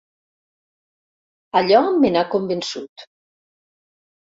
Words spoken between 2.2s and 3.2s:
convençut.